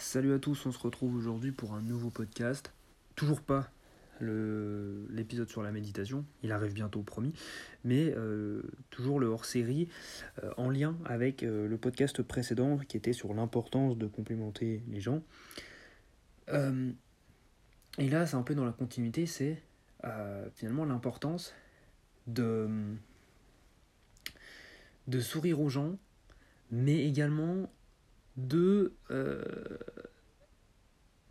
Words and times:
Salut 0.00 0.32
à 0.32 0.38
tous, 0.38 0.64
on 0.64 0.72
se 0.72 0.78
retrouve 0.78 1.14
aujourd'hui 1.14 1.52
pour 1.52 1.74
un 1.74 1.82
nouveau 1.82 2.08
podcast. 2.08 2.72
Toujours 3.16 3.42
pas 3.42 3.68
l'épisode 4.20 5.50
sur 5.50 5.62
la 5.62 5.72
méditation, 5.72 6.24
il 6.42 6.52
arrive 6.52 6.72
bientôt 6.72 7.02
promis, 7.02 7.34
mais 7.84 8.14
euh, 8.16 8.62
toujours 8.88 9.20
le 9.20 9.26
hors-série 9.26 9.88
euh, 10.42 10.50
en 10.56 10.70
lien 10.70 10.96
avec 11.04 11.42
euh, 11.42 11.68
le 11.68 11.76
podcast 11.76 12.22
précédent 12.22 12.78
qui 12.78 12.96
était 12.96 13.12
sur 13.12 13.34
l'importance 13.34 13.98
de 13.98 14.06
complémenter 14.06 14.82
les 14.88 15.00
gens. 15.00 15.22
Et 17.98 18.08
là, 18.08 18.26
c'est 18.26 18.36
un 18.36 18.42
peu 18.42 18.54
dans 18.54 18.64
la 18.64 18.72
continuité, 18.72 19.26
c'est 19.26 19.62
finalement 20.54 20.86
l'importance 20.86 21.52
de, 22.26 22.70
sourire 25.20 25.60
aux 25.60 25.68
gens, 25.68 25.98
mais 26.70 27.06
également 27.06 27.70
de, 28.38 28.94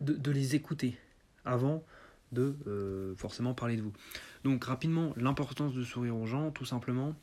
de, 0.00 0.30
les 0.30 0.54
écouter 0.54 0.96
avant 1.44 1.84
de 2.32 2.56
euh, 2.66 3.14
forcément 3.16 3.54
parler 3.54 3.76
de 3.76 3.82
vous. 3.82 3.92
Donc 4.44 4.64
rapidement, 4.64 5.12
l'importance 5.16 5.74
de 5.74 5.82
sourire 5.82 6.16
aux 6.16 6.26
gens, 6.26 6.50
tout 6.50 6.64
simplement, 6.64 7.14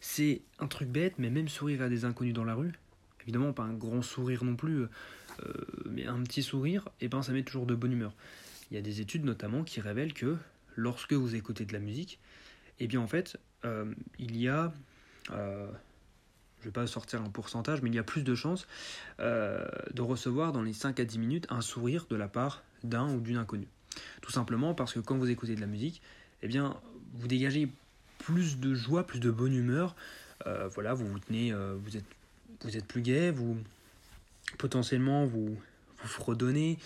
c'est 0.00 0.42
un 0.58 0.66
truc 0.66 0.88
bête, 0.88 1.14
mais 1.18 1.30
même 1.30 1.48
sourire 1.48 1.82
à 1.82 1.88
des 1.88 2.04
inconnus 2.04 2.34
dans 2.34 2.44
la 2.44 2.54
rue, 2.54 2.72
évidemment 3.22 3.52
pas 3.52 3.62
un 3.62 3.74
grand 3.74 4.02
sourire 4.02 4.44
non 4.44 4.56
plus, 4.56 4.82
euh, 4.82 4.88
mais 5.86 6.06
un 6.06 6.22
petit 6.22 6.42
sourire, 6.42 6.88
et 7.00 7.08
ben 7.08 7.22
ça 7.22 7.32
met 7.32 7.42
toujours 7.42 7.66
de 7.66 7.74
bonne 7.74 7.92
humeur. 7.92 8.14
Il 8.70 8.74
y 8.74 8.78
a 8.78 8.82
des 8.82 9.00
études 9.00 9.24
notamment 9.24 9.62
qui 9.62 9.80
révèlent 9.80 10.14
que 10.14 10.36
lorsque 10.76 11.12
vous 11.12 11.34
écoutez 11.34 11.64
de 11.64 11.72
la 11.72 11.78
musique, 11.78 12.18
et 12.80 12.86
bien 12.86 13.00
en 13.00 13.06
fait, 13.06 13.38
euh, 13.64 13.94
il 14.18 14.36
y 14.36 14.48
a... 14.48 14.72
je 16.64 16.70
ne 16.70 16.72
vais 16.72 16.80
pas 16.80 16.86
sortir 16.86 17.20
un 17.20 17.28
pourcentage, 17.28 17.82
mais 17.82 17.90
il 17.90 17.94
y 17.94 17.98
a 17.98 18.02
plus 18.02 18.22
de 18.22 18.34
chances 18.34 18.66
euh, 19.20 19.66
de 19.92 20.00
recevoir 20.00 20.50
dans 20.52 20.62
les 20.62 20.72
5 20.72 20.98
à 20.98 21.04
10 21.04 21.18
minutes 21.18 21.46
un 21.50 21.60
sourire 21.60 22.06
de 22.08 22.16
la 22.16 22.26
part 22.26 22.62
d'un 22.82 23.12
ou 23.12 23.20
d'une 23.20 23.36
inconnue. 23.36 23.68
Tout 24.22 24.32
simplement 24.32 24.72
parce 24.72 24.94
que 24.94 25.00
quand 25.00 25.18
vous 25.18 25.28
écoutez 25.28 25.56
de 25.56 25.60
la 25.60 25.66
musique, 25.66 26.00
eh 26.42 26.48
bien, 26.48 26.80
vous 27.12 27.28
dégagez 27.28 27.68
plus 28.18 28.58
de 28.58 28.74
joie, 28.74 29.06
plus 29.06 29.20
de 29.20 29.30
bonne 29.30 29.54
humeur. 29.54 29.94
Euh, 30.46 30.66
voilà, 30.68 30.94
vous 30.94 31.06
vous 31.06 31.18
tenez, 31.18 31.52
euh, 31.52 31.76
vous 31.78 31.98
êtes, 32.76 32.86
plus 32.86 33.02
gai, 33.02 33.30
vous 33.30 33.58
potentiellement 34.56 35.26
vous 35.26 35.58
vous 36.00 36.08
fredonnez, 36.08 36.78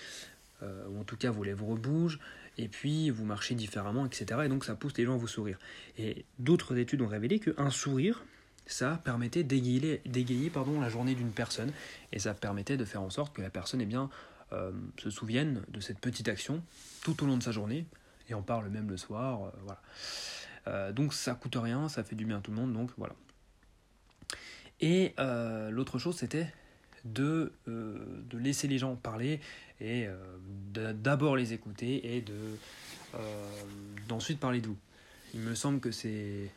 ou 0.62 1.00
en 1.00 1.04
tout 1.04 1.16
cas 1.16 1.30
vos 1.30 1.44
lèvres 1.44 1.76
bougent, 1.76 2.18
et 2.56 2.66
puis 2.66 3.10
vous 3.10 3.24
marchez 3.24 3.54
différemment, 3.54 4.06
etc. 4.06 4.40
Et 4.44 4.48
donc 4.48 4.64
ça 4.64 4.74
pousse 4.74 4.96
les 4.98 5.04
gens 5.04 5.14
à 5.14 5.18
vous 5.18 5.28
sourire. 5.28 5.58
Et 5.98 6.24
d'autres 6.40 6.76
études 6.78 7.00
ont 7.00 7.06
révélé 7.06 7.38
qu'un 7.38 7.70
sourire, 7.70 8.24
ça 8.68 9.00
permettait 9.02 9.42
d'égayer, 9.42 10.02
la 10.80 10.88
journée 10.88 11.14
d'une 11.14 11.32
personne, 11.32 11.72
et 12.12 12.18
ça 12.18 12.34
permettait 12.34 12.76
de 12.76 12.84
faire 12.84 13.02
en 13.02 13.10
sorte 13.10 13.34
que 13.34 13.42
la 13.42 13.50
personne 13.50 13.80
eh 13.80 13.86
euh, 14.52 14.70
se 14.98 15.10
souvienne 15.10 15.62
de 15.68 15.80
cette 15.80 15.98
petite 15.98 16.28
action 16.28 16.62
tout 17.02 17.22
au 17.24 17.26
long 17.26 17.36
de 17.36 17.42
sa 17.42 17.50
journée, 17.50 17.86
et 18.28 18.34
en 18.34 18.42
parle 18.42 18.68
même 18.68 18.88
le 18.90 18.96
soir. 18.96 19.52
euh. 19.66 19.74
Euh, 20.66 20.92
donc 20.92 21.14
ça 21.14 21.34
coûte 21.34 21.56
rien, 21.56 21.88
ça 21.88 22.04
fait 22.04 22.14
du 22.14 22.26
bien 22.26 22.38
à 22.38 22.40
tout 22.40 22.50
le 22.50 22.58
monde, 22.58 22.72
donc 22.74 22.90
voilà. 22.98 23.14
Et 24.80 25.14
l'autre 25.70 25.98
chose, 25.98 26.16
c'était 26.16 26.52
de, 27.04 27.52
laisser 28.32 28.68
les 28.68 28.78
gens 28.78 28.94
parler 28.94 29.40
et 29.80 30.06
d'abord 30.72 31.36
les 31.36 31.52
écouter 31.52 32.16
et 32.16 32.20
de 32.20 32.36
d'ensuite 34.06 34.38
parler 34.38 34.60
de 34.60 34.68
vous. 34.68 34.76
Il 35.34 35.40
me 35.40 35.56
semble 35.56 35.80
que 35.80 35.90
c'est 35.90 36.50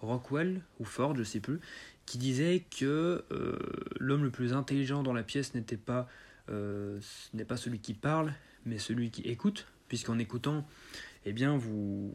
Rockwell 0.00 0.62
ou 0.78 0.84
Ford, 0.84 1.16
je 1.16 1.22
sais 1.22 1.40
plus, 1.40 1.60
qui 2.06 2.18
disait 2.18 2.64
que 2.78 3.24
euh, 3.30 3.58
l'homme 3.98 4.24
le 4.24 4.30
plus 4.30 4.52
intelligent 4.52 5.02
dans 5.02 5.12
la 5.12 5.22
pièce 5.22 5.54
n'était 5.54 5.76
pas 5.76 6.08
euh, 6.48 6.98
n'est 7.34 7.44
pas 7.44 7.58
celui 7.58 7.78
qui 7.78 7.92
parle, 7.92 8.32
mais 8.64 8.78
celui 8.78 9.10
qui 9.10 9.22
écoute, 9.22 9.66
puisqu'en 9.88 10.18
écoutant, 10.18 10.66
eh 11.26 11.32
bien 11.32 11.56
vous 11.56 12.14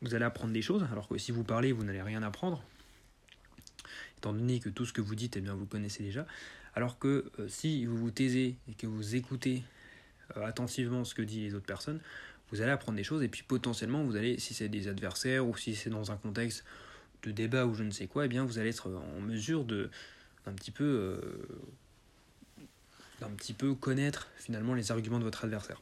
vous 0.00 0.14
allez 0.14 0.24
apprendre 0.24 0.52
des 0.52 0.62
choses, 0.62 0.86
alors 0.92 1.08
que 1.08 1.18
si 1.18 1.32
vous 1.32 1.44
parlez, 1.44 1.72
vous 1.72 1.84
n'allez 1.84 2.02
rien 2.02 2.22
apprendre, 2.22 2.62
étant 4.18 4.32
donné 4.32 4.60
que 4.60 4.70
tout 4.70 4.86
ce 4.86 4.92
que 4.92 5.00
vous 5.00 5.14
dites, 5.14 5.36
eh 5.36 5.40
bien 5.40 5.54
vous 5.54 5.66
connaissez 5.66 6.02
déjà. 6.02 6.26
Alors 6.74 6.98
que 6.98 7.30
euh, 7.38 7.48
si 7.48 7.84
vous 7.84 7.96
vous 7.96 8.10
taisez 8.10 8.56
et 8.68 8.74
que 8.74 8.86
vous 8.86 9.14
écoutez 9.14 9.62
attentivement 10.36 11.04
ce 11.04 11.14
que 11.14 11.20
disent 11.20 11.50
les 11.50 11.54
autres 11.54 11.66
personnes, 11.66 12.00
vous 12.50 12.62
allez 12.62 12.70
apprendre 12.70 12.96
des 12.96 13.04
choses 13.04 13.22
et 13.22 13.28
puis 13.28 13.42
potentiellement 13.42 14.02
vous 14.04 14.16
allez, 14.16 14.38
si 14.38 14.54
c'est 14.54 14.70
des 14.70 14.88
adversaires 14.88 15.46
ou 15.46 15.56
si 15.56 15.74
c'est 15.74 15.90
dans 15.90 16.12
un 16.12 16.16
contexte 16.16 16.64
de 17.24 17.32
débat 17.32 17.66
ou 17.66 17.74
je 17.74 17.82
ne 17.82 17.90
sais 17.90 18.06
quoi, 18.06 18.26
eh 18.26 18.28
bien 18.28 18.44
vous 18.44 18.58
allez 18.58 18.70
être 18.70 18.88
en 18.88 19.20
mesure 19.20 19.64
de 19.64 19.90
d'un 20.44 20.52
petit 20.52 20.72
peu 20.72 21.18
euh, 23.64 23.74
connaître 23.80 24.28
finalement 24.36 24.74
les 24.74 24.92
arguments 24.92 25.18
de 25.18 25.24
votre 25.24 25.44
adversaire. 25.44 25.80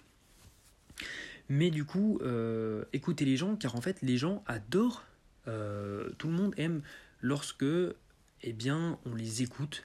Mais 1.48 1.70
du 1.70 1.84
coup, 1.84 2.20
euh, 2.22 2.84
écoutez 2.92 3.25
les 3.25 3.36
gens 3.36 3.56
car 3.56 3.75
en 3.75 3.81
fait 3.81 4.00
les 4.02 4.16
gens 4.16 4.44
adorent, 4.47 5.02
euh, 5.48 6.10
tout 6.19 6.28
le 6.28 6.34
monde 6.34 6.54
aime 6.56 6.82
lorsque 7.20 7.64
eh 8.44 8.52
bien 8.52 8.98
on 9.04 9.14
les 9.14 9.42
écoute 9.42 9.84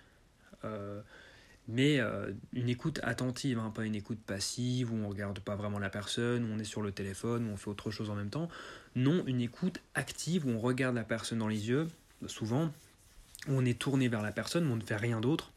mais 1.67 1.99
euh, 1.99 2.31
une 2.53 2.69
écoute 2.69 2.99
attentive, 3.03 3.59
hein, 3.59 3.71
pas 3.75 3.85
une 3.85 3.95
écoute 3.95 4.19
passive 4.25 4.93
où 4.93 4.95
on 4.95 5.09
regarde 5.09 5.39
pas 5.39 5.55
vraiment 5.55 5.79
la 5.79 5.89
personne, 5.89 6.45
où 6.45 6.53
on 6.53 6.59
est 6.59 6.63
sur 6.63 6.81
le 6.81 6.91
téléphone, 6.91 7.49
où 7.49 7.53
on 7.53 7.57
fait 7.57 7.69
autre 7.69 7.91
chose 7.91 8.09
en 8.09 8.15
même 8.15 8.29
temps. 8.29 8.47
Non, 8.95 9.23
une 9.27 9.41
écoute 9.41 9.81
active 9.93 10.45
où 10.45 10.49
on 10.49 10.59
regarde 10.59 10.95
la 10.95 11.03
personne 11.03 11.39
dans 11.39 11.47
les 11.47 11.67
yeux, 11.67 11.87
souvent, 12.27 12.71
où 13.47 13.51
on 13.51 13.65
est 13.65 13.77
tourné 13.77 14.07
vers 14.07 14.21
la 14.21 14.31
personne, 14.31 14.67
où 14.67 14.71
on 14.71 14.77
ne 14.77 14.81
fait 14.81 14.95
rien 14.95 15.19
d'autre, 15.19 15.51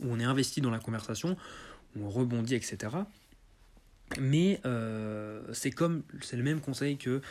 où 0.00 0.12
on 0.12 0.20
est 0.20 0.24
investi 0.24 0.60
dans 0.60 0.70
la 0.70 0.78
conversation, 0.78 1.38
où 1.96 2.04
on 2.04 2.10
rebondit, 2.10 2.54
etc. 2.54 2.94
Mais 4.20 4.60
euh, 4.66 5.42
c'est 5.54 5.70
comme, 5.70 6.02
c'est 6.20 6.36
le 6.36 6.42
même 6.42 6.60
conseil 6.60 6.98
que 6.98 7.22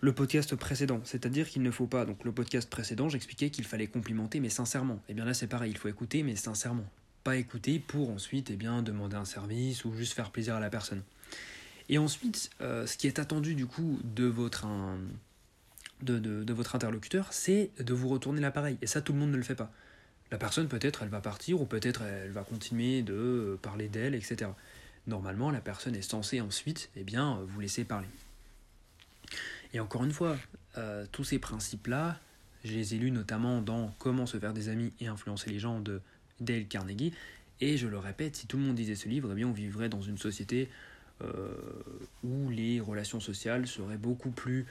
le 0.00 0.12
podcast 0.14 0.56
précédent, 0.56 1.02
c'est-à-dire 1.04 1.46
qu'il 1.46 1.60
ne 1.60 1.70
faut 1.70 1.86
pas, 1.86 2.06
donc 2.06 2.24
le 2.24 2.32
podcast 2.32 2.70
précédent, 2.70 3.10
j'expliquais 3.10 3.50
qu'il 3.50 3.64
fallait 3.64 3.88
complimenter, 3.88 4.40
mais 4.40 4.48
sincèrement. 4.48 5.02
Et 5.10 5.14
bien 5.14 5.26
là, 5.26 5.34
c'est 5.34 5.46
pareil, 5.46 5.70
il 5.70 5.76
faut 5.76 5.88
écouter, 5.88 6.22
mais 6.22 6.36
sincèrement. 6.36 6.86
Pas 7.24 7.36
écouter 7.36 7.78
pour 7.78 8.10
ensuite 8.10 8.50
eh 8.50 8.56
bien, 8.56 8.82
demander 8.82 9.16
un 9.16 9.24
service 9.24 9.84
ou 9.84 9.92
juste 9.94 10.14
faire 10.14 10.30
plaisir 10.30 10.54
à 10.54 10.60
la 10.60 10.70
personne. 10.70 11.02
Et 11.88 11.98
ensuite, 11.98 12.50
euh, 12.60 12.86
ce 12.86 12.96
qui 12.96 13.06
est 13.06 13.18
attendu 13.18 13.54
du 13.54 13.66
coup 13.66 13.98
de 14.04 14.24
votre, 14.24 14.66
de, 16.02 16.18
de- 16.18 16.52
votre 16.52 16.74
interlocuteur, 16.76 17.32
c'est 17.32 17.70
de 17.78 17.92
vous 17.92 18.08
retourner 18.08 18.40
l'appareil. 18.40 18.78
Et 18.80 18.86
ça, 18.86 19.02
tout 19.02 19.12
le 19.12 19.18
monde 19.18 19.32
ne 19.32 19.36
le 19.36 19.42
fait 19.42 19.54
pas. 19.54 19.70
La 20.30 20.38
personne, 20.38 20.68
peut-être, 20.68 21.02
elle 21.02 21.08
va 21.08 21.20
partir 21.20 21.60
ou 21.60 21.66
peut-être 21.66 22.02
elle 22.02 22.30
va 22.30 22.42
continuer 22.44 23.02
de 23.02 23.12
euh, 23.14 23.58
parler 23.60 23.88
d'elle, 23.88 24.14
etc. 24.14 24.50
Normalement, 25.06 25.50
la 25.50 25.60
personne 25.60 25.96
est 25.96 26.02
censée 26.08 26.40
ensuite 26.40 26.88
eh 26.96 27.02
bien, 27.02 27.36
euh, 27.38 27.44
vous 27.46 27.60
laisser 27.60 27.84
parler. 27.84 28.08
Et 29.72 29.80
encore 29.80 30.04
une 30.04 30.12
fois, 30.12 30.36
tous 31.12 31.22
ces 31.22 31.38
principes-là, 31.38 32.18
je 32.64 32.72
les 32.72 32.94
ai 32.94 32.98
lus 32.98 33.12
notamment 33.12 33.60
dans 33.62 33.94
Comment 34.00 34.26
se 34.26 34.38
faire 34.38 34.52
des 34.52 34.68
amis 34.68 34.92
et 35.00 35.06
influencer 35.06 35.48
les 35.50 35.60
gens 35.60 35.78
de 35.78 36.00
Dale 36.40 36.66
Carnegie. 36.66 37.12
Et 37.60 37.76
je 37.76 37.86
le 37.86 37.98
répète, 37.98 38.36
si 38.36 38.46
tout 38.46 38.56
le 38.56 38.64
monde 38.64 38.76
disait 38.76 38.94
ce 38.94 39.08
livre, 39.08 39.30
eh 39.32 39.34
bien 39.34 39.46
on 39.46 39.52
vivrait 39.52 39.88
dans 39.88 40.00
une 40.00 40.18
société 40.18 40.68
euh, 41.22 41.52
où 42.24 42.48
les 42.48 42.80
relations 42.80 43.20
sociales 43.20 43.66
seraient 43.66 43.98
beaucoup 43.98 44.30
plus, 44.30 44.66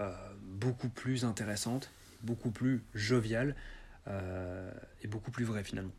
euh, 0.00 0.12
beaucoup 0.42 0.88
plus 0.88 1.24
intéressantes, 1.24 1.90
beaucoup 2.22 2.50
plus 2.50 2.82
joviales 2.94 3.54
euh, 4.08 4.72
et 5.02 5.06
beaucoup 5.06 5.30
plus 5.30 5.44
vraies 5.44 5.62
finalement. 5.62 5.92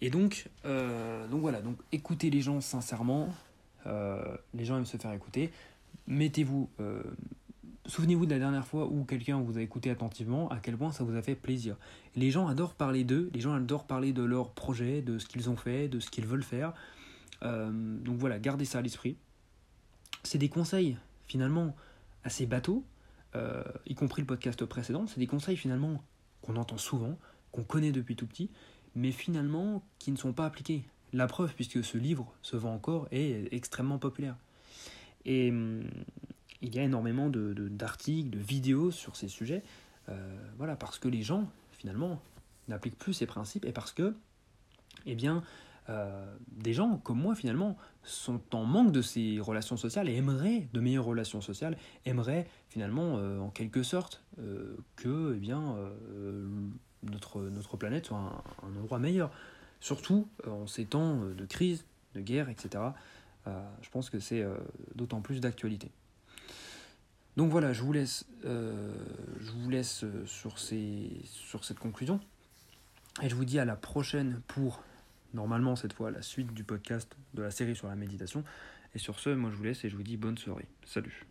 Et 0.00 0.10
donc, 0.10 0.46
donc 0.62 1.40
voilà, 1.40 1.60
donc 1.60 1.76
écoutez 1.90 2.30
les 2.30 2.40
gens 2.40 2.60
sincèrement. 2.60 3.34
les 3.84 4.64
gens 4.64 4.76
aiment 4.76 4.86
se 4.86 4.96
faire 4.96 5.12
écouter. 5.12 5.50
Mettez-vous, 6.06 6.70
souvenez-vous 7.88 8.26
de 8.26 8.30
la 8.30 8.38
dernière 8.38 8.66
fois 8.66 8.86
où 8.86 9.04
quelqu'un 9.04 9.40
vous 9.40 9.58
a 9.58 9.62
écouté 9.62 9.90
attentivement, 9.90 10.48
à 10.50 10.58
quel 10.58 10.76
point 10.76 10.92
ça 10.92 11.04
vous 11.04 11.16
a 11.16 11.22
fait 11.22 11.34
plaisir. 11.34 11.76
Les 12.14 12.30
gens 12.30 12.46
adorent 12.46 12.74
parler 12.74 13.02
d'eux, 13.02 13.30
les 13.34 13.40
gens 13.40 13.54
adorent 13.54 13.86
parler 13.86 14.12
de 14.12 14.22
leurs 14.22 14.50
projets, 14.50 15.02
de 15.02 15.18
ce 15.18 15.26
qu'ils 15.26 15.50
ont 15.50 15.56
fait, 15.56 15.88
de 15.88 15.98
ce 15.98 16.10
qu'ils 16.10 16.26
veulent 16.26 16.44
faire. 16.44 16.74
Euh, 17.42 17.70
donc 17.72 18.18
voilà, 18.18 18.38
gardez 18.38 18.64
ça 18.64 18.78
à 18.78 18.82
l'esprit. 18.82 19.16
C'est 20.22 20.38
des 20.38 20.48
conseils 20.48 20.96
finalement 21.26 21.74
assez 22.24 22.46
bateaux, 22.46 22.84
euh, 23.34 23.64
y 23.86 23.94
compris 23.94 24.22
le 24.22 24.26
podcast 24.26 24.64
précédent. 24.64 25.06
C'est 25.06 25.20
des 25.20 25.26
conseils 25.26 25.56
finalement 25.56 26.02
qu'on 26.42 26.56
entend 26.56 26.78
souvent, 26.78 27.18
qu'on 27.52 27.64
connaît 27.64 27.92
depuis 27.92 28.16
tout 28.16 28.26
petit, 28.26 28.50
mais 28.94 29.12
finalement 29.12 29.82
qui 29.98 30.12
ne 30.12 30.16
sont 30.16 30.32
pas 30.32 30.44
appliqués. 30.44 30.84
La 31.14 31.26
preuve, 31.26 31.54
puisque 31.54 31.82
ce 31.82 31.96
livre 31.96 32.34
se 32.42 32.56
vend 32.56 32.74
encore 32.74 33.08
est 33.10 33.48
extrêmement 33.52 33.98
populaire. 33.98 34.36
Et 35.24 35.50
hum, 35.50 35.84
il 36.62 36.74
y 36.74 36.78
a 36.78 36.82
énormément 36.82 37.28
de, 37.28 37.52
de- 37.54 37.68
d'articles, 37.68 38.30
de 38.30 38.38
vidéos 38.38 38.90
sur 38.90 39.16
ces 39.16 39.28
sujets, 39.28 39.62
euh, 40.08 40.36
voilà, 40.56 40.76
parce 40.76 40.98
que 40.98 41.08
les 41.08 41.22
gens, 41.22 41.48
finalement, 41.72 42.20
n'appliquent 42.68 42.98
plus 42.98 43.12
ces 43.14 43.26
principes 43.26 43.64
et 43.64 43.72
parce 43.72 43.92
que, 43.92 44.14
eh 45.06 45.14
bien, 45.14 45.42
euh, 45.88 46.34
des 46.48 46.72
gens 46.74 46.98
comme 46.98 47.20
moi, 47.20 47.34
finalement, 47.34 47.76
sont 48.02 48.40
en 48.54 48.64
manque 48.64 48.92
de 48.92 49.02
ces 49.02 49.38
relations 49.40 49.76
sociales 49.76 50.08
et 50.08 50.16
aimeraient 50.16 50.68
de 50.72 50.80
meilleures 50.80 51.04
relations 51.04 51.40
sociales, 51.40 51.76
aimeraient, 52.04 52.46
finalement, 52.68 53.16
euh, 53.18 53.38
en 53.38 53.50
quelque 53.50 53.82
sorte, 53.82 54.22
que, 54.96 55.34
eh 55.36 55.38
bien, 55.40 55.76
notre, 57.02 57.42
notre 57.42 57.76
planète 57.76 58.06
soit 58.06 58.18
un, 58.18 58.42
un 58.68 58.76
endroit 58.76 58.98
meilleur. 58.98 59.30
surtout 59.80 60.28
en 60.46 60.66
ces 60.66 60.84
temps 60.84 61.16
de 61.16 61.44
crise, 61.44 61.84
de 62.14 62.20
guerre, 62.20 62.48
etc. 62.48 62.84
je 63.46 63.90
pense 63.90 64.10
que 64.10 64.20
c'est 64.20 64.44
d'autant 64.94 65.20
plus 65.20 65.40
d'actualité. 65.40 65.90
Donc 67.38 67.52
voilà, 67.52 67.72
je 67.72 67.82
vous 67.82 67.92
laisse, 67.92 68.26
vous 68.42 69.70
laisse 69.70 70.04
sur, 70.26 70.58
sur 70.58 71.64
cette 71.64 71.78
conclusion. 71.78 72.18
Et 73.22 73.28
je 73.28 73.36
vous 73.36 73.44
dis 73.44 73.60
à 73.60 73.64
la 73.64 73.76
prochaine 73.76 74.40
pour, 74.48 74.82
normalement 75.34 75.76
cette 75.76 75.92
fois, 75.92 76.10
la 76.10 76.20
suite 76.20 76.52
du 76.52 76.64
podcast 76.64 77.16
de 77.34 77.42
la 77.42 77.52
série 77.52 77.76
sur 77.76 77.86
la 77.86 77.94
méditation. 77.94 78.42
Et 78.96 78.98
sur 78.98 79.20
ce, 79.20 79.30
moi 79.30 79.52
je 79.52 79.56
vous 79.56 79.62
laisse 79.62 79.84
et 79.84 79.88
je 79.88 79.94
vous 79.94 80.02
dis 80.02 80.16
bonne 80.16 80.36
soirée. 80.36 80.66
Salut 80.84 81.28